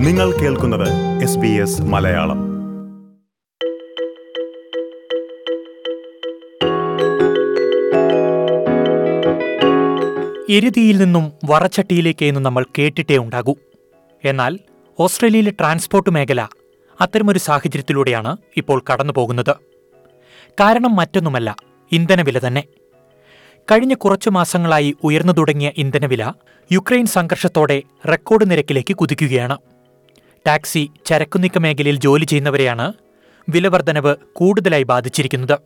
[0.00, 2.38] നിങ്ങൾ കേൾക്കുന്നത് മലയാളം.
[10.50, 13.54] എരുതിയിൽ നിന്നും വറച്ചട്ടിയിലേക്ക് എന്ന് നമ്മൾ കേട്ടിട്ടേ ഉണ്ടാകൂ.
[14.24, 14.58] എന്നാൽ
[15.00, 16.48] ഓസ്ട്രേലിയയിലെ ട്രാൻസ്പോർട്ട് മേഖല
[17.00, 19.56] അത്തരമൊരു സാഹചര്യത്തിലൂടെയാണ് ഇപ്പോൾ കടന്നുപോകുന്നത്.
[20.60, 21.56] കാരണം മറ്റൊന്നുമല്ല
[21.92, 22.64] ഇന്ധനവില തന്നെ.
[23.70, 26.32] കഴിഞ്ഞ കുറച്ചു മാസങ്ങളായി ഉയർന്നു തുടങ്ങിയ ഇന്ധനവില
[26.72, 29.58] യുക്രൈൻ സംഘർഷത്തോടെ റെക്കോർഡ് നിരക്കിലേക്ക് കുതിക്കുകയാണ്.
[30.46, 32.92] ടാക്സി ചരക്കുനീക്ക മേഖലയിൽ ജോലി ചെയ്യുന്നവരെയാണ്
[33.48, 35.58] വിലവർദ്ധനവ് കൂടുതലായി ബാധിച്ചിരിക്കുന്നത്.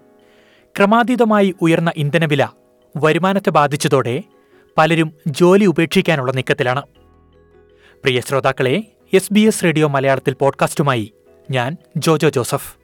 [0.78, 2.48] ക്രമാതീതമായി ഉയർന്ന ഇന്ധനവില
[2.96, 4.22] വരുമാനത്തെ ബാധിച്ചതോടെ
[4.78, 6.82] പലരും ജോലി ഉപേക്ഷിക്കാനുള്ള നീക്കത്തിലാണ്.
[8.04, 8.82] പ്രിയ ശ്രോതാക്കളെ
[9.12, 11.12] എസ് ബി എസ് റേഡിയോ മലയാളത്തിൽ പോഡ്കാസ്റ്റുമായി
[11.50, 12.83] ഞാൻ ജോജോ ജോസഫ്.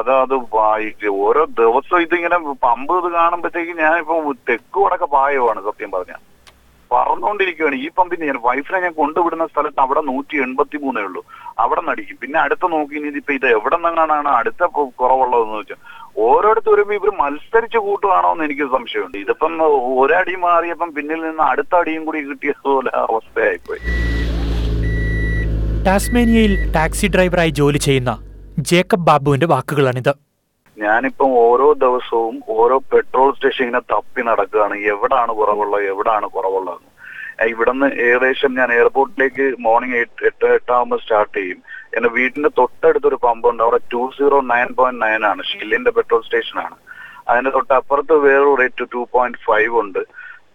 [0.00, 0.34] അത് അത്
[1.26, 4.16] ഓരോ ദിവസവും ഇതിങ്ങനെ പമ്പ് ഇത് കാണുമ്പോഴത്തേക്ക് ഞാൻ ഇപ്പൊ
[4.50, 6.14] തെക്ക് വടക്ക പായമാണ് സത്യം പറഞ്ഞ.
[6.90, 11.20] പറന്നുകൊണ്ടിരിക്കുകയാണ് ഈ പമ്പിന് ഞാൻ വൈഫിനെ ഞാൻ കൊണ്ടുവിടുന്ന സ്ഥലത്ത് അവിടെ നൂറ്റി എൺപത്തി മൂന്നേ ഉള്ളൂ.
[11.62, 12.16] അവിടെ നടിക്കും.
[12.22, 14.62] പിന്നെ അടുത്ത നോക്കി ഇനി ഇപ്പൊ ഇത് എവിടെ നിന്നാണ് അടുത്ത
[15.00, 15.80] കുറവുള്ളതെന്ന് വെച്ചാൽ
[16.26, 19.18] ഓരോരുത്തർ വരുമ്പോ ഇവർ മത്സരിച്ച് കൂട്ടുകയാണോ എന്ന് എനിക്ക് സംശയമുണ്ട്.
[19.24, 19.54] ഇതിപ്പം
[20.00, 23.82] ഒരടി മാറിയപ്പം പിന്നിൽ നിന്ന് അടുത്ത അടിയും കൂടി കിട്ടിയതുപോലെ അവസ്ഥയായിപ്പോയി.
[25.86, 28.14] ടാസ്മേനിയയിൽ ടാക്സി ഡ്രൈവറായി ജോലി ചെയ്യുന്ന
[28.60, 30.12] ജേക്കബ് ബാബുവിന്റെ വാക്കുകളാണിത്.
[30.78, 34.76] ഞാനിപ്പം ഓരോ ദിവസവും ഓരോ പെട്രോൾ സ്റ്റേഷൻ ഇങ്ങനെ തപ്പി നടക്കുകയാണ്.
[34.76, 35.84] എവിടാണ് കുറവുള്ളത്?
[35.84, 36.90] എവിടാണ് കുറവുള്ളത്
[37.48, 41.58] ഇവിടുന്ന് ഏകദേശം ഞാൻ എയർപോർട്ടിലേക്ക് മോർണിംഗ് എട്ട് എട്ട് എട്ടാകുമ്പോൾ സ്റ്റാർട്ട് ചെയ്യും.
[41.96, 43.62] എന്റെ വീടിന്റെ തൊട്ടടുത്തൊരു പമ്പ് ഉണ്ട്.
[43.62, 45.42] അവിടെ two zero nine point nine ആണ്.
[45.42, 46.74] ഷില്ലിന്റെ പെട്രോൾ സ്റ്റേഷൻ ആണ്.
[47.28, 49.98] അതിന്റെ തൊട്ടപ്പുറത്ത് വേറൊരു റേറ്റ് ടു പോയിന്റ് ഫൈവ് ഉണ്ട്.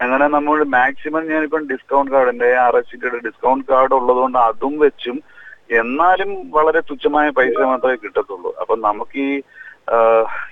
[0.02, 5.24] അങ്ങനെ നമ്മൾ മാക്സിമം ഞാനിപ്പം ഡിസ്കൗണ്ട് കാർഡ് എന്റെ ആർ എസ് ഡിസ്കൗണ്ട് കാർഡ് ഉള്ളതുകൊണ്ട് അതും വെച്ചും
[5.70, 8.50] എന്നാലും വളരെ തുച്ഛമായ പൈസ മാത്രമേ കിട്ടത്തുള്ളൂ.
[8.62, 9.42] അപ്പൊ നമുക്ക് ഈ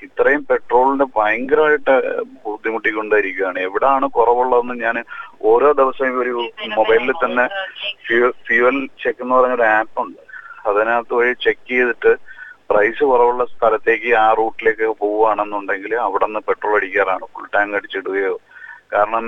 [0.05, 1.93] ഇത്രയും പെട്രോളിന് ഭയങ്കരമായിട്ട്
[2.45, 3.59] ബുദ്ധിമുട്ടിക്കൊണ്ടിരിക്കുകയാണ്.
[3.67, 4.97] എവിടാണ് കുറവുള്ളതെന്ന് ഞാൻ
[5.51, 6.35] ഓരോ ദിവസവും ഒരു
[6.77, 7.45] മൊബൈലിൽ തന്നെ
[8.47, 10.21] ഫ്യൂവൽ ചെക്ക് എന്ന് പറഞ്ഞൊരു ആപ്പ് ഉണ്ട്.
[10.69, 12.11] അതിനകത്ത് വഴി ചെക്ക് ചെയ്തിട്ട്
[12.71, 17.25] പ്രൈസ് കുറവുള്ള സ്ഥലത്തേക്ക് ആ റൂട്ടിലേക്ക് പോവുകയാണെന്നുണ്ടെങ്കിൽ അവിടെ നിന്ന് പെട്രോൾ അടിക്കാറാണ്.
[17.33, 18.35] ഫുൾ ടാങ്ക് അടിച്ചിടുകയോ.
[18.93, 19.25] കാരണം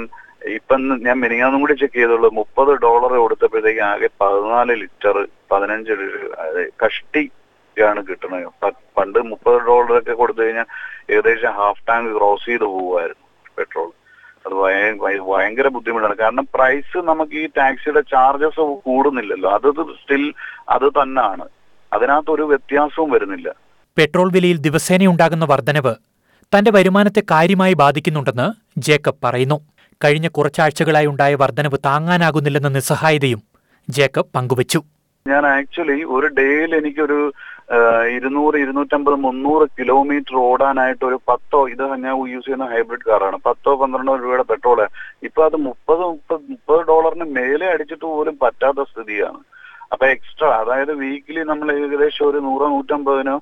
[0.60, 2.30] ഇപ്പം ഞാൻ മിനിങ്ങാന്നും കൂടി ചെക്ക് ചെയ്തുള്ളൂ.
[2.40, 5.18] മുപ്പത് ഡോളർ കൊടുത്തപ്പോഴത്തേക്ക് ആകെ പതിനാല് ലിറ്റർ
[5.52, 5.92] പതിനഞ്ച്
[6.86, 7.32] കഷ്ടി
[7.82, 10.66] ാണ് കിട്ടുന്നത് പണ്ട് മുപ്പത് ഡോളറൊക്കെ കൊടുത്തു കഴിഞ്ഞാൽ
[11.12, 13.92] ഏകദേശം ഹാഫ് ടാങ്ക് ക്രോസ് ചെയ്ത് പോവുമായിരുന്നു പെട്രോൾ
[14.46, 16.16] അത് ഭയ- ഭയ- ഭയങ്കര ബുദ്ധിമുട്ടാണ്.
[16.16, 19.52] കാരണം പ്രൈസ് നമുക്ക് ഈ ടാക്സിയുടെ ചാർജസ് കൂടുന്നില്ലല്ലോ.
[19.52, 20.34] അത് സ്റ്റിൽ
[20.70, 21.50] അത് തന്നെയാണ്
[21.94, 23.54] അതിനകത്ത് ഒരു വ്യത്യാസവും വരുന്നില്ല.
[23.98, 25.96] പെട്രോൾ വിലയിൽ ദിവസേന ഉണ്ടാകുന്ന വർധനവ്
[26.58, 29.62] തന്റെ വരുമാനത്തെ കാര്യമായി ബാധിക്കുന്നുണ്ടെന്ന് ജേക്കബ് പറയുന്നു.
[30.04, 33.44] കഴിഞ്ഞ കുറച്ചാഴ്ചകളായി ഉണ്ടായ വർധനവ് താങ്ങാനാകുന്നില്ലെന്ന നിസ്സഹായതയും
[33.90, 34.84] ജേക്കബ് പങ്കുവച്ചു.
[35.26, 37.20] ഞാൻ ആക്ച്വലി ഒരു ഡേയിൽ എനിക്കൊരു
[38.16, 43.38] ഇരുന്നൂറ് ഇരുന്നൂറ്റമ്പത് മുന്നൂറ് കിലോമീറ്റർ ഓടാനായിട്ട് ഒരു പത്തോ ഇത് ഞാൻ യൂസ് ചെയ്യുന്ന ഹൈബ്രിഡ് കാറാണ്.
[43.48, 44.80] പത്തോ പന്ത്രണ്ടോ രൂപയുടെ പെട്രോൾ
[45.28, 49.40] ഇപ്പൊ അത് മുപ്പത് മുപ്പത് മുപ്പത് ഡോളറിന് മേലെ അടിച്ചിട്ട് പോലും പറ്റാത്ത സ്ഥിതിയാണ്.
[49.94, 53.36] അപ്പൊ എക്സ്ട്രാ അതായത് വീക്കിലി നമ്മൾ ഏകദേശം ഒരു നൂറോ നൂറ്റമ്പതിനോ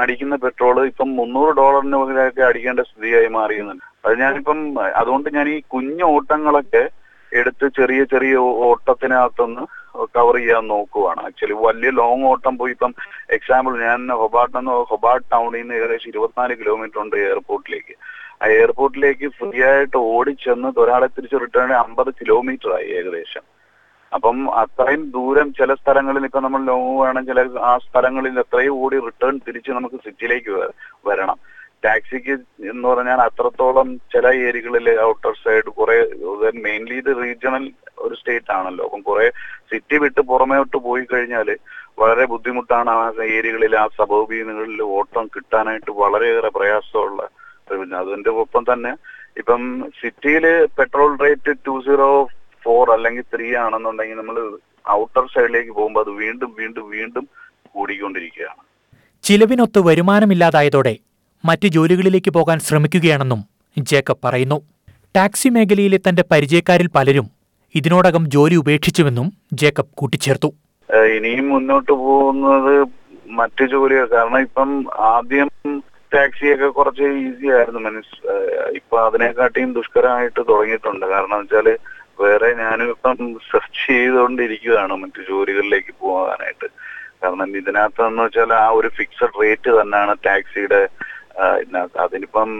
[0.00, 4.58] അടിക്കുന്ന പെട്രോൾ ഇപ്പം മുന്നൂറ് ഡോളറിന് പകരമൊക്കെ അടിക്കേണ്ട സ്ഥിതിയായി മാറിയുന്നുണ്ട് അത് ഞാനിപ്പം
[5.00, 6.84] അതുകൊണ്ട് ഞാൻ ഈ കുഞ്ഞു ഓട്ടങ്ങളൊക്കെ
[7.32, 8.34] എടുത്ത് ചെറിയ ചെറിയ
[8.66, 9.64] ഓട്ടത്തിനകത്തുനിന്ന് ഓട്ടത്തിനകത്തൊന്ന്
[9.94, 11.20] കവർ ചെയ്യാൻ നോക്കുവാണ്.
[11.20, 12.72] ആക്ച്വലി വലിയ ലോങ് ഓട്ടം പോയി.
[12.72, 12.94] ഇപ്പം
[13.30, 17.94] എക്സാമ്പിൾ ഞാൻ ഹൊബാട്ട് നിന്ന് ഹൊബാർട്ട് ടൗണിൽ നിന്ന് ഏകദേശം ഇരുപത്തിനാല് കിലോമീറ്റർ ഉണ്ട് എയർപോർട്ടിലേക്ക്
[18.42, 23.44] ആ എയർപോർട്ടിലേക്ക് ഫ്രീ ആയിട്ട് ഓടിച്ചെന്ന് ഒരാളെ തിരിച്ച് റിട്ടേൺ അമ്പത് കിലോമീറ്റർ ആയി ഏകദേശം.
[24.12, 29.40] അപ്പം അത്രയും ദൂരം ചില സ്ഥലങ്ങളിൽ ഇപ്പൊ നമ്മൾ ലോങ് വേണം ചില ആ സ്ഥലങ്ങളിൽ എത്രയും ഓടി റിട്ടേൺ
[29.46, 30.50] തിരിച്ച് നമുക്ക് സിറ്റിയിലേക്ക്
[31.06, 31.38] വരണം.
[31.84, 32.34] ടാക്സിക്ക്
[32.70, 35.96] എന്ന് പറഞ്ഞാൽ അത്രത്തോളം ചില ഏരിയകളിൽ ഔട്ടർ സൈഡ് കുറെ
[36.66, 37.64] മെയിൻലി ഇത് റീജിയണൽ
[38.04, 38.84] ഒരു സ്റ്റേറ്റ് ആണല്ലോ.
[38.88, 39.26] അപ്പം കുറെ
[39.70, 41.48] സിറ്റി വിട്ട് പുറമേട്ട് പോയി കഴിഞ്ഞാൽ
[42.00, 43.02] വളരെ ബുദ്ധിമുട്ടാണ് ആ
[43.36, 47.22] ഏരിയകളിൽ ആ സബോബീനുകളിൽ ഓട്ടം കിട്ടാനായിട്ട് വളരെയേറെ പ്രയാസമുള്ള
[48.00, 48.92] അതിന്റെ ഒപ്പം തന്നെ
[49.40, 49.62] ഇപ്പം
[50.00, 50.44] സിറ്റിയിൽ
[50.78, 52.08] petrol rate two zero
[52.64, 54.38] four അല്ലെങ്കിൽ ത്രീ ആണെന്നുണ്ടെങ്കിൽ നമ്മൾ
[54.96, 57.24] ഔട്ടർ സൈഡിലേക്ക് പോകുമ്പോൾ അത് വീണ്ടും വീണ്ടും വീണ്ടും
[57.74, 58.62] കൂടിക്കൊണ്ടിരിക്കുകയാണ്.
[59.24, 60.94] ചിലവിനൊത്ത് വരുമാനമില്ലാതായതോടെ
[61.48, 63.40] മറ്റ് ജോലികളിലേക്ക് പോകാൻ ശ്രമിക്കുകയാണെന്നും
[63.90, 64.58] ജേക്കബ് പറയുന്നു.
[65.16, 67.26] ടാക്സി മേഖലയിലെ തന്റെ പരിചയക്കാരിൽ പലരും
[67.78, 69.26] ഇതിനോടകം ജോലി ഉപേക്ഷിച്ചുവെന്നും
[69.60, 70.50] ജേക്കബ് കൂട്ടിച്ചേർത്തു.
[71.16, 72.74] ഇനിയും മുന്നോട്ട് പോകുന്നത്
[73.38, 74.70] മറ്റു ജോലിയാണ് കാരണം ഇപ്പം
[75.12, 75.50] ആദ്യം
[76.14, 77.80] ടാക്സിയൊക്കെ കുറച്ച് ഈസി ആയിരുന്നു.
[77.88, 78.16] മനസ്
[78.78, 81.06] ഇപ്പൊ അതിനെക്കാട്ടിയും ദുഷ്കരമായിട്ട് തുടങ്ങിയിട്ടുണ്ട്.
[81.14, 81.68] കാരണം വെച്ചാൽ
[82.22, 83.18] വേറെ ഞാനും ഇപ്പം
[83.50, 86.68] സെർച്ച് ചെയ്തുകൊണ്ടിരിക്കുകയാണ് മറ്റു ജോലികളിലേക്ക് പോകാനായിട്ട്.
[87.22, 90.82] കാരണം ഇതിനകത്ത് എന്ന് വെച്ചാൽ ആ ഒരു ഫിക്സഡ് റേറ്റ് തന്നെയാണ് ടാക്സിയുടെ
[92.04, 92.50] അതിനിപ്പം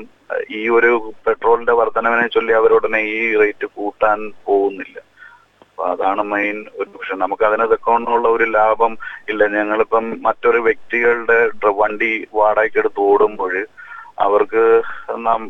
[0.58, 0.90] ഈ ഒരു
[1.26, 4.96] പെട്രോളിന്റെ വർധനവിനെ ചൊല്ലി അവരുടനെ ഈ റേറ്റ് കൂട്ടാൻ പോകുന്നില്ല.
[5.62, 8.92] അപ്പൊ അതാണ് മെയിൻ ഒരു പക്ഷെ നമുക്ക് അതിനെ തെക്കൊണ്ടുള്ള ഒരു ലാഭം
[9.32, 9.42] ഇല്ല.
[9.56, 11.38] ഞങ്ങളിപ്പം മറ്റൊരു വ്യക്തികളുടെ
[11.80, 13.54] വണ്ടി വാടകയ്ക്ക് എടുത്ത് ഓടുമ്പോൾ
[14.26, 14.64] അവർക്ക്
[15.26, 15.40] നാം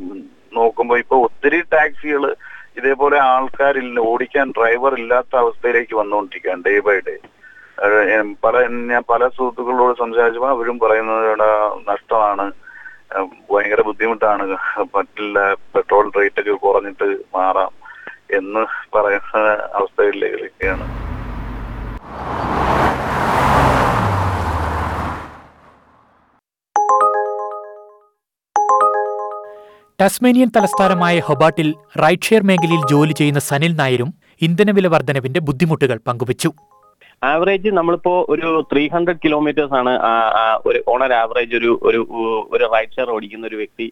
[0.59, 2.25] നോക്കുമ്പോൾ ഇപ്പൊ ഒത്തിരി ടാക്സികൾ
[2.79, 7.15] ഇതേപോലെ ആൾക്കാരില്ല ഓടിക്കാൻ ഡ്രൈവർ ഇല്ലാത്ത അവസ്ഥയിലേക്ക് വന്നുകൊണ്ടിരിക്കുകയാണ് ഡേ ബൈ ഡേ.
[8.45, 8.55] പല
[8.91, 11.29] ഞാൻ പല സുഹൃത്തുക്കളോട് സംസാരിച്ചപ്പോൾ അവരും പറയുന്നത്
[11.91, 12.47] നഷ്ടമാണ്.
[13.51, 14.45] ഭയങ്കര ബുദ്ധിമുട്ടാണ്.
[14.95, 15.39] പറ്റില്ല
[15.75, 17.73] പെട്രോൾ റേറ്റ് ഒക്കെ കുറഞ്ഞിട്ട് മാറാം
[18.39, 18.65] എന്ന്
[18.95, 19.39] പറയുന്ന
[19.79, 20.87] അവസ്ഥയിലേക്കാണ്
[30.01, 31.69] ടസ്മേനിയൻ തലസ്ഥാനമായ ഹൊബാട്ടിൽ
[32.03, 34.11] റൈറ്റ് ഷെയർ മേഖലയിൽ ജോലി ചെയ്യുന്ന സനിൽ നായരും
[34.41, 36.51] ഇന്ധനവില വർധനവിന്റെ ബുദ്ധിമുട്ടുകൾ പങ്കുവച്ചു.
[37.23, 39.93] ആവറേജ് നമ്മളിപ്പോ ഒരു ത്രീ ഹൺഡ്രഡ് കിലോമീറ്റേഴ്സ് ആണ്
[40.69, 42.01] ഒരു ഓണർ ആവറേജ് ഒരു ഒരു
[42.55, 43.87] ഒരു റൈഡ് ഷെയർ ഓടിക്കുന്ന ഒരു വ്യക്തി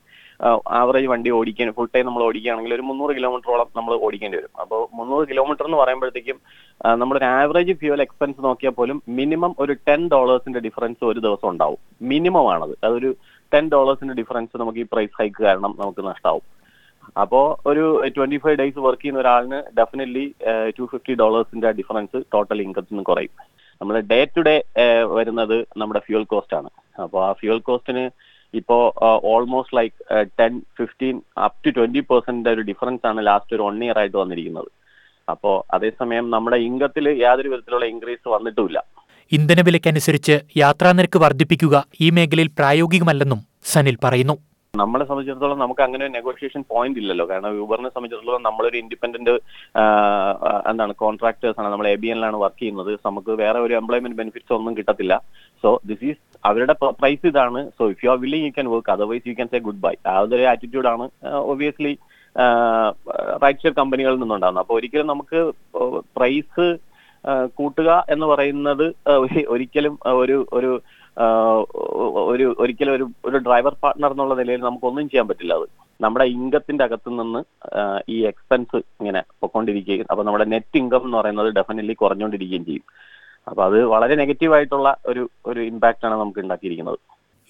[0.80, 4.52] ആവറേജ് വണ്ടി ഓടിക്കാൻ ഫുൾ ടൈം നമ്മൾ ഓടിക്കുകയാണെങ്കിൽ ഒരു മുന്നൂറ് കിലോമീറ്ററോളം നമ്മൾ ഓടിക്കേണ്ടി വരും.
[4.62, 6.38] അപ്പോൾ മുന്നൂറ് കിലോമീറ്റർ എന്ന് പറയുമ്പോഴത്തേക്കും
[7.00, 11.80] നമ്മുടെ ഒരു ആവറേജ് ഫ്യൂവൽ എക്സ്പെൻസ് നോക്കിയാൽ പോലും മിനിമം ഒരു ടെൻ ഡോളേഴ്സിന്റെ ഡിഫറൻസ് ഒരു ദിവസം ഉണ്ടാവും.
[12.12, 12.74] മിനിമം ആണത്.
[12.88, 13.10] അതൊരു
[13.52, 16.46] ടെൻ ഡോളേഴ്സിന്റെ ഡിഫറൻസ് നമുക്ക് ഈ പ്രൈസ് ഹൈക്ക് കാരണം നമുക്ക് നഷ്ടമാവും
[17.22, 17.84] അപ്പോ ഒരു
[18.16, 20.24] ട്വന്റി ഫൈവ് ഡേയ്സ് വർക്ക് ചെയ്യുന്ന ഒരാളിന് ഡെഫിനറ്റ്ലി
[20.78, 23.34] ടു ഫിഫ്റ്റി ഡോളേഴ്സിന്റെ ഡിഫറൻസ് ടോട്ടൽ ഇൻകത്തിൽ നിന്ന് കുറയും.
[23.80, 24.56] നമ്മൾ ഡേ ടു ഡേ
[25.18, 26.70] വരുന്നത് നമ്മുടെ ഫ്യൂൽ കോസ്റ്റ് ആണ്.
[27.04, 28.04] അപ്പോൾ ആ ഫ്യൂൽ കോസ്റ്റിന്
[28.54, 28.76] ഇപ്പോ
[29.32, 29.96] almost like
[30.40, 31.16] ten fifteen
[31.46, 34.70] up to twenty percent ഒരു ഡിഫറൻസ് ആണ് ലാസ്റ്റ് ഒരു വൺ ഇയർ ആയിട്ട് വന്നിരിക്കുന്നത്.
[35.28, 38.78] അപ്പോൾ അതേസമയം നമ്മുടെ ഇൻകത്തിൽ യാതൊരു വിധത്തിലുള്ള ഇൻക്രീസ് വന്നിട്ടുമില്ല.
[39.32, 43.40] ഇന്ധനവിലയ്ക്കനുസരിച്ച് യാത്രാനിരക്ക് വർദ്ധിപ്പിക്കുക ഈ മേഖലയിൽ പ്രായോഗികമല്ലെന്നും
[43.72, 44.36] സനിൽ പറയുന്നു.
[44.78, 47.24] നമ്മളെ സംബന്ധിച്ചിടത്തോളം നമുക്ക് അങ്ങനെ ഒരു നെഗോഷിയേഷൻ പോയിന്റ് ഇല്ലല്ലോ.
[47.30, 49.34] കാരണം യൂബറിനെ സംബന്ധിച്ചിടത്തോളം നമ്മളൊരു ഇൻഡിപെൻഡന്റ്
[50.70, 51.70] എന്താണ് കോൺട്രാക്ടേഴ്സ് ആണ്.
[51.72, 55.16] നമ്മൾ എ ബി എനിലാണ് വർക്ക് ചെയ്യുന്നത് നമുക്ക് വേറെ ഒരു എംപ്ലോയ്മെന്റ് ബെനിഫിറ്റ്സ് ഒന്നും കിട്ടത്തില്ല.
[55.62, 56.20] സോ ദിസ് ഈസ്
[56.50, 57.62] അവരുടെ പ്രൈസ് ഇതാണ്.
[57.78, 60.46] So if you are willing you can work otherwise you can say goodbye ആ ഒരു
[60.52, 61.06] ആറ്റിറ്റ്യൂഡ് ആണ്
[61.54, 61.92] ഒബിയസ്ലി
[63.44, 65.40] റൈറ്റ് ഷെയർ കമ്പനികളിൽ നിന്നുണ്ടാകുന്നത് അപ്പോൾ ഒരിക്കലും നമുക്ക്
[66.18, 66.66] പ്രൈസ്
[67.58, 68.86] കൂട്ടുക എന്ന് പറയുന്നത്
[69.54, 70.70] ഒരിക്കലും ഒരു ഒരു
[72.32, 75.66] ഒരു ഒരിക്കലും ഒരു ഒരു ഡ്രൈവർ പാർട്ണർ എന്നുള്ള നിലയിൽ നമുക്കൊന്നും ചെയ്യാൻ പറ്റില്ല അത്.
[76.00, 77.40] നമ്മുടെ ഇൻകത്തിന്റെ അകത്ത് നിന്ന്
[78.14, 82.84] ഈ എക്സ്പെൻസ് ഇങ്ങനെ പൊക്കോണ്ടിരിക്കുകയും അപ്പൊ നമ്മുടെ നെറ്റ് ഇൻകം എന്ന് പറയുന്നത് ഡെഫിനറ്റ്ലി കുറഞ്ഞുകൊണ്ടിരിക്കുകയും ചെയ്യും.
[83.46, 86.98] അപ്പൊ അത് വളരെ നെഗറ്റീവ് ആയിട്ടുള്ള ഒരു ഒരു ഇമ്പാക്റ്റ് ആണ് നമുക്ക് ഉണ്ടാക്കിയിരിക്കുന്നത്.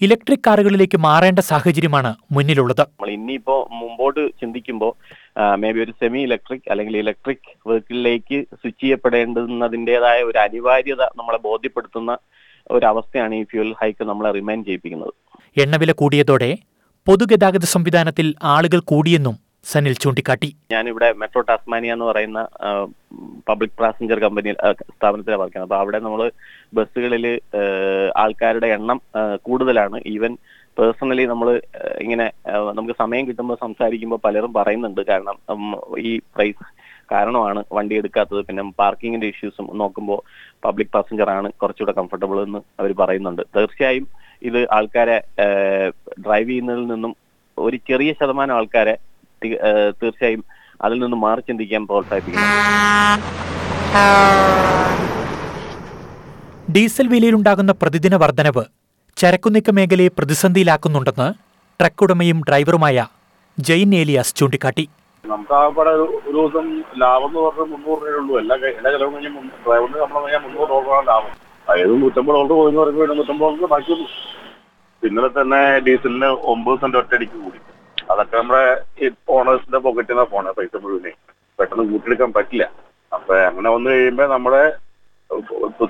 [0.01, 2.83] ഇലക്ട്രിക് കാറുകളിലേക്ക് മാറേണ്ട സാഹചര്യമാണ് മുന്നിലുള്ളത്.
[2.91, 4.91] നമ്മൾ ഇനിയിപ്പോ മുമ്പോട്ട് ചിന്തിക്കുമ്പോൾ
[5.61, 12.13] മേ ബി ഒരു സെമി ഇലക്ട്രിക് അല്ലെങ്കിൽ ഇലക്ട്രിക് വെഹിക്കിളിലേക്ക് സ്വിച്ച് ചെയ്യപ്പെടേണ്ടുന്നതിന്റെതായ ഒരു അനിവാര്യത നമ്മളെ ബോധ്യപ്പെടുത്തുന്ന
[12.75, 15.13] ഒരു അവസ്ഥയാണ് ഈ ഫ്യൂൽ ഹൈക്ക് നമ്മളെ റിമൈൻഡ് ചെയ്യിപ്പിക്കുന്നത്.
[15.63, 16.51] എണ്ണവില കൂടിയതോടെ
[17.07, 19.37] പൊതുഗതാഗത സംവിധാനത്തിൽ ആളുകൾ കൂടിയെന്നും
[19.71, 20.47] സനിൽ ചൂണ്ടിക്കാട്ടി.
[20.73, 22.39] ഞാനിവിടെ മെട്രോ ടാസ്മാനിയ എന്ന് പറയുന്ന
[23.49, 25.67] പബ്ലിക് പാസഞ്ചർ കമ്പനി സ്ഥാപനത്തിലാണ് വർക്ക് ചെയ്യുന്നത്.
[25.67, 26.21] അപ്പൊ അവിടെ നമ്മൾ
[26.77, 27.25] ബസ്സുകളിൽ
[28.23, 28.99] ആൾക്കാരുടെ എണ്ണം
[29.47, 29.99] കൂടുതലാണ്.
[30.13, 30.33] ഈവൻ
[30.79, 31.47] പേഴ്സണലി നമ്മൾ
[32.03, 32.27] ഇങ്ങനെ
[32.77, 35.01] നമുക്ക് സമയം കിട്ടുമ്പോൾ സംസാരിക്കുമ്പോൾ പലരും പറയുന്നുണ്ട്.
[35.11, 35.37] കാരണം
[36.09, 36.65] ഈ പ്രൈസ്
[37.13, 38.41] കാരണമാണ് വണ്ടി എടുക്കാത്തത്.
[38.47, 40.19] പിന്നെ പാർക്കിങ്ങിന്റെ ഇഷ്യൂസും നോക്കുമ്പോൾ
[40.65, 43.43] പബ്ലിക് പാസഞ്ചർ ആണ് കുറച്ചുകൂടെ കംഫർട്ടബിൾ എന്ന് അവർ പറയുന്നുണ്ട്.
[43.57, 44.07] തീർച്ചയായും
[44.49, 45.17] ഇത് ആൾക്കാരെ
[46.25, 47.13] ഡ്രൈവ് ചെയ്യുന്നതിൽ നിന്നും
[47.57, 48.95] ഒരു ചെറിയ ശതമാനം ആൾക്കാരെ
[50.01, 50.43] തീർച്ചയായും
[50.85, 52.47] അതിൽ നിന്ന് മാറി ചിന്തിക്കാൻ പ്രോത്സാഹിപ്പിക്കുന്നു.
[56.75, 58.63] ഡീസൽ വിലയിലുണ്ടാകുന്ന പ്രതിദിന വർധനവ്
[59.17, 61.27] ചരക്കുനീക്ക മേഖലയെ പ്രതിസന്ധിയിലാക്കുന്നുണ്ടെന്ന്
[61.79, 63.05] ട്രക്ക് ഉടമയും ഡ്രൈവറുമായ
[63.67, 64.85] ജെയിൻ ഏലിയാസ് ചൂണ്ടിക്കാട്ടി.
[65.23, 66.65] നമുക്ക് ആകപ്പാടെ ഒരു ദിവസം
[67.01, 68.33] ലാഭം എന്ന് പറഞ്ഞാൽ മുന്നൂറ് രൂപയേ ഉള്ളൂ.
[68.41, 69.33] എല്ലാ എല്ലാ ചിലവും കഴിഞ്ഞാൽ
[69.65, 71.33] ഡ്രൈവറിന് ശമ്പളം കഴിഞ്ഞാൽ മുന്നൂറ് ഡോളറാണ് ലാഭം.
[71.67, 73.95] അതായത് നൂറ്റമ്പത് ഡോളർ പോയി എന്ന് പറയുമ്പോൾ നൂറ്റമ്പത് ഡോളർ ബാക്കി
[75.03, 77.59] പിന്നെ തന്നെ ഡീസലിന് ഒമ്പത് സെന്റ് ഒറ്റയടിക്ക് കൂടി.
[78.11, 78.63] അതൊക്കെ നമ്മുടെ
[79.37, 81.11] ഓണേഴ്സിന്റെ പോക്കറ്റിൽ നിന്നാണ് പോണേ പൈസ മുഴുവനെ.
[81.59, 82.65] പെട്ടെന്ന് കൂട്ടിയെടുക്കാൻ പറ്റില്ല.
[83.11, 84.63] അപ്പൊ അങ്ങനെ വന്നു കഴിയുമ്പോൾ നമ്മുടെ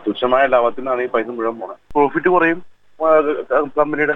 [0.05, 2.59] തുച്ഛമായ ലാഭത്തിനാണ് ഈ പൈസ മുഴുവൻ പോണത് പ്രോഫിറ്റ് കുറയും
[3.79, 4.15] കമ്പനിയുടെ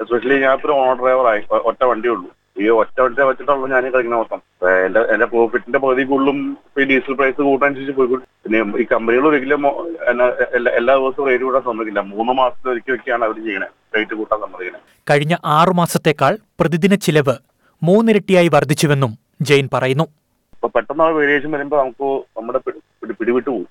[0.00, 2.28] എസ്പെഷ്യലി ഞാൻ ഇപ്പൊ ഓണർ ഡ്രൈവറായി ഒറ്റ വണ്ടിയേ ഉള്ളൂ.
[2.60, 4.42] ഈ ഒറ്റ ഒറ്റ വെച്ചിട്ടുള്ള ഞാൻ കളിക്കുന്ന മൊത്തം.
[4.86, 9.62] എന്റെ എന്റെ പ്രോഫിറ്റിന്റെ പകുതി കൂടുതലും ഈ ഡീസൽ പ്രൈസ് കൂട്ടാനുസരിച്ച് പോയി പിന്നെ ഈ കമ്പനികൾ ഒരിക്കലും
[10.08, 12.00] എല്ലാ- ദിവസവും റേറ്റ് കൂട്ടാൻ സമ്മതിക്കില്ല.
[12.00, 17.34] മൂന്ന് മാസത്തിൽ ഒരിക്കലൊക്കെയാണ് അവർ ചെയ്യുന്നത് റേറ്റ് കൂട്ടാൻ സമ്മതിക്കുന്നത് കഴിഞ്ഞ ആറു മാസത്തേക്കാൾ പ്രതിദിന ചിലവ്
[17.82, 20.04] മൂന്നിരട്ടിയായി വർദ്ധിച്ചുവെന്നും ജെയിൻ പറയുന്നു.
[20.54, 23.68] അപ്പൊ പെട്ടെന്ന് ആ വേരിയേഷൻ വരുമ്പോൾ നമുക്ക് നമ്മുടെ പിടിവിട്ടു പിടി- പിടിവിട്ട് പോകും.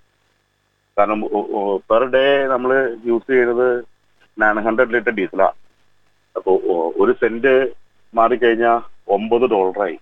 [0.97, 1.21] കാരണം
[1.89, 3.85] പെർ ഡേ നമ്മൾ യൂസ് ചെയ്യുന്നത്
[4.41, 5.45] നയൻ ഹൺഡ്രഡ് ലിറ്റർ ഡീസലാ
[6.35, 7.80] അപ്പോ ഒ- ഒരു സെന്റ്
[8.13, 8.79] മാറിക്കഴിഞ്ഞാൽ
[9.15, 9.97] ഒമ്പത് ഡോളറായി.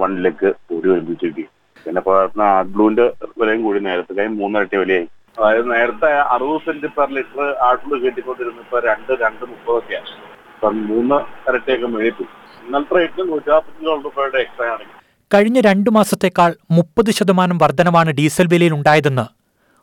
[0.00, 1.44] വൺ ലെഗ് ഒരു ഒരുമിച്ചിട്ട്
[1.84, 2.14] പിന്നെ ഇപ്പൊ
[2.46, 3.06] ആഡ്ബ്ലൂവിന്റെ
[3.40, 5.06] വിലയും കൂടി നേരത്തെ മൂന്നിരട്ടി വിലയായി.
[5.38, 10.10] അതായത് നേരത്തെ അറുപത് സെന്റ് പെർ ലിറ്റർ ആഡ്ലൂ കിട്ടിക്കൊണ്ടിരുന്ന ഇപ്പൊ രണ്ട് രണ്ട് മുപ്പതൊക്കെയാണ്
[10.54, 11.18] ഇപ്പൊ മൂന്ന്
[11.50, 12.24] ഇരട്ടിയൊക്കെ മേടിച്ചു.
[12.64, 14.96] ഇന്നലത്തെ റേറ്റിന് നൂറ്റാപ്പത്തി ഡോളർ രൂപയുടെ എക്സ്ട്രാ ആണെങ്കിൽ.
[15.30, 19.26] കഴിഞ്ഞ രണ്ടു മാസത്തേക്കാൾ മുപ്പത് ശതമാനം വർധനമാണ് ഡീസൽ വിലയിൽ ഉണ്ടായതെന്ന്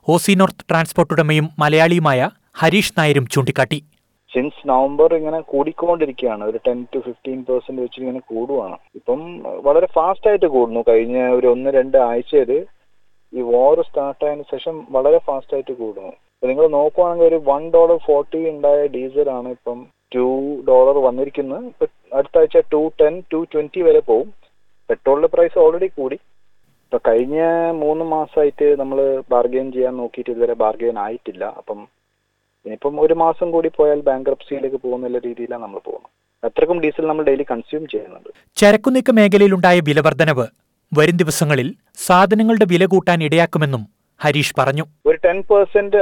[0.07, 2.29] ഓസി നോർത്ത് ട്രാൻസ്പോർട്ട് ഉടമയും മലയാളിയുമായ
[2.61, 3.79] ഹരീഷ് നായരും ചൂണ്ടിക്കാട്ടി.
[4.33, 6.43] സിൻസ് നവംബർ ഇങ്ങനെ കൂടിക്കൊണ്ടിരിക്കുകയാണ്.
[6.43, 8.77] ഒരു ടെൻ ടു ഫിഫ്റ്റീൻ പെർസെന്റ് വെച്ച് ഇങ്ങനെ കൂടുവാണ്.
[8.95, 9.19] ഇപ്പം
[9.67, 10.81] വളരെ ഫാസ്റ്റ് ആയിട്ട് കൂടുന്നു.
[10.87, 12.51] കഴിഞ്ഞ ഒരു ഒന്ന് രണ്ട് ആഴ്ചയിൽ
[13.33, 16.13] ഈ വാർ സ്റ്റാർട്ട് ആയതിനു ശേഷം വളരെ ഫാസ്റ്റ് ആയിട്ട് കൂടുന്നു.
[16.49, 19.79] നിങ്ങൾ നോക്കുവാണെങ്കിൽ ഒരു വൺ ഡോളർ ഫോർട്ടി ഉണ്ടായ ഡീസലാണ് ഇപ്പം
[20.15, 20.25] ടു
[20.69, 21.63] ഡോളർ വന്നിരിക്കുന്നത്.
[21.71, 21.85] ഇപ്പൊ
[22.17, 24.29] അടുത്ത ആഴ്ച ടു ടെൻ ടു ട്വന്റി വരെ പോകും
[24.89, 26.17] പെട്രോളിന്റെ പ്രൈസ് ഓൾറെഡി കൂടി.
[26.85, 27.39] ഇപ്പൊ കഴിഞ്ഞ
[27.83, 28.99] മൂന്ന് മാസമായിട്ട് നമ്മൾ
[29.33, 31.45] ബാർഗെയിൻ ചെയ്യാൻ നോക്കിയിട്ട് ഇതുവരെ ബാർഗെയിൻ ആയിട്ടില്ല.
[31.61, 31.79] അപ്പം
[32.67, 36.11] ഇനിയിപ്പം ഒരു മാസം കൂടി പോയാൽ ബാങ്ക്രപ്സിയിലേക്ക് പോകുന്ന രീതിയിലാണ് നമ്മൾ പോകുന്നത്.
[36.43, 38.29] അത്രക്കും ഡീസൽ നമ്മൾ ഡെയിലി കൺസ്യൂം ചെയ്യുന്നുണ്ട്.
[38.61, 40.45] ചരക്കുനീക്ക മേഖലയിലുണ്ടായ വിലവർദ്ധനവ്
[40.91, 41.67] വരും ദിവസങ്ങളിൽ
[42.07, 43.83] സാധനങ്ങളുടെ വില കൂട്ടാൻ ഇടയാക്കുമെന്നും
[44.19, 44.85] ഹരീഷ് പറഞ്ഞു.
[45.09, 46.01] ഒരു ടെൻ പെർസെന്റ്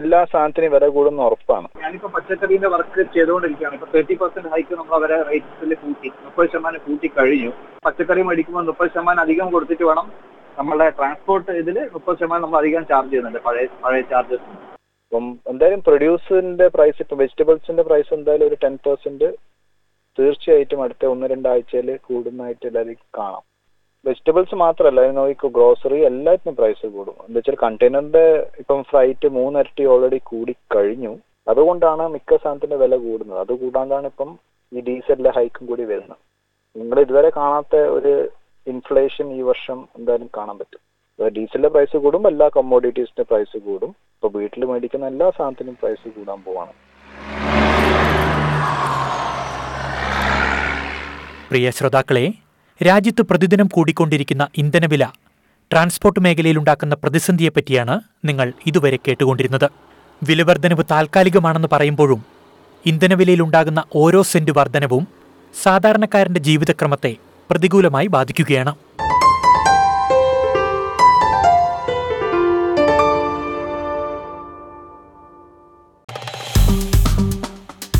[0.00, 1.68] എല്ലാ സാധനത്തിനും വില കൂടുന്ന ഉറപ്പാണ്.
[1.82, 3.74] ഞാനിപ്പോ പച്ചക്കറിന്റെ വർക്ക് ചെയ്തുകൊണ്ടിരിക്കുകയാണ്.
[3.78, 6.08] ഇപ്പൊ തേർട്ടി പെർസെന്റ് ഹൈക്ക് നമ്മൾ അവരെ റേറ്റ്സിൽ കൂട്ടി.
[6.24, 7.52] മുപ്പത് ശതമാനം കൂട്ടി കഴിഞ്ഞു.
[7.86, 10.08] പച്ചക്കറി മേടിക്കുമ്പോൾ മുപ്പത് ശതമാനം അധികം കൊടുത്തിട്ട് വേണം
[10.58, 13.40] നമ്മളുടെ ട്രാൻസ്പോർട്ട് ഇതിൽ മുപ്പത് ശതമാനം നമ്മൾ അധികം ചാർജ് ചെയ്യുന്നുണ്ട്.
[13.46, 14.48] പഴയ പഴയ ചാർജസ്
[15.08, 19.28] അപ്പം എന്തായാലും പ്രൊഡ്യൂസറിന്റെ പ്രൈസ് ഇപ്പൊ വെജിറ്റബിൾസിന്റെ പ്രൈസ് എന്തായാലും ഒരു ടെൻ പെർസെന്റ്
[20.18, 23.44] തീർച്ചയായിട്ടും അടുത്ത ഒന്ന് രണ്ടാഴ്ചയിൽ കൂടുന്നതായിട്ട് എല്ലാവരും കാണാം.
[24.06, 27.16] വെജിറ്റബിൾസ് മാത്രമല്ല നോക്കിക്കോ ഗ്രോസറി എല്ലാത്തിനും പ്രൈസ് കൂടും.
[27.26, 28.24] എന്താ വെച്ചാൽ കണ്ടെയ്നറിന്റെ
[28.62, 31.12] ഇപ്പം ഫ്ലൈറ്റ് മൂന്നിരട്ടി ഓൾറെഡി കൂടി കഴിഞ്ഞു
[31.52, 33.40] അതുകൊണ്ടാണ് മിക്ക സാധനത്തിന്റെ വില കൂടുന്നത്.
[33.44, 34.30] അത് കൂടാണ്ടാണ് ഇപ്പം
[34.72, 36.20] ഈ ഡീസലിന്റെ ഹൈക്കും കൂടി വരുന്നത്.
[36.76, 38.12] നിങ്ങൾ ഇതുവരെ കാണാത്ത ഒരു
[38.66, 40.82] ഇൻഫ്ലേഷൻ ഈ വർഷം എന്തായാലും കാണാൻ പറ്റും.
[41.26, 43.88] ഡീസലിന്റെ പ്രൈസ് കൂടും എല്ലാ കമ്മോഡിറ്റീസിന്റെ പ്രൈസ് കൂടും.
[43.88, 46.72] ഇപ്പൊ വീട്ടിൽ മേടിക്കുന്ന എല്ലാ സാധനത്തിനും പ്രൈസ് കൂടാൻ പോവാണ്.
[51.50, 52.32] പ്രിയ ശ്രോതാക്കളെ
[52.86, 55.04] രാജ്യത്ത് പ്രതിദിനം കൂടിക്കൊണ്ടിരിക്കുന്ന ഇന്ധനവില
[55.72, 59.70] ട്രാൻസ്പോർട്ട് മേഖലയിൽ മേഖലയിലുണ്ടാക്കുന്ന പ്രതിസന്ധിയെപ്പറ്റിയാണ് നിങ്ങൾ ഇതുവരെ കേട്ടുകൊണ്ടിരുന്നത്.
[60.24, 62.24] വിലവർദ്ധനവ് താൽക്കാലികമാണെന്ന് പറയുമ്പോഴും
[62.86, 65.08] ഇന്ധനവിലയിലുണ്ടാകുന്ന ഓരോ സെന്റ് വർധനവും
[65.62, 67.16] സാധാരണക്കാരന്റെ ജീവിതക്രമത്തെ
[67.50, 68.74] പ്രതികൂലമായി ബാധിക്കുകയാണ്.